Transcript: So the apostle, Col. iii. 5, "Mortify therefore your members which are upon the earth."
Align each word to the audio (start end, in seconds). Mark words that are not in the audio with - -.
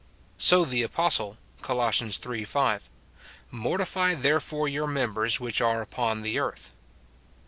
So 0.39 0.65
the 0.65 0.81
apostle, 0.81 1.37
Col. 1.61 1.79
iii. 1.87 2.43
5, 2.43 2.89
"Mortify 3.51 4.15
therefore 4.15 4.67
your 4.67 4.87
members 4.87 5.39
which 5.39 5.61
are 5.61 5.83
upon 5.83 6.23
the 6.23 6.39
earth." 6.39 6.71